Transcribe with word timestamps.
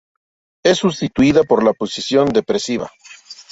Es 0.65 0.79
sustituida 0.79 1.43
por 1.43 1.63
la 1.63 1.73
posición 1.73 2.29
depresiva. 2.29 2.89